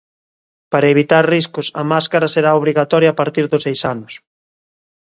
Para 0.71 0.91
evitar 0.93 1.23
riscos, 1.35 1.67
a 1.81 1.83
máscara 1.91 2.27
será 2.35 2.51
obrigatoria 2.59 3.09
a 3.11 3.17
partir 3.21 3.45
dos 3.47 3.63
seis 3.67 3.81
anos. 3.93 4.13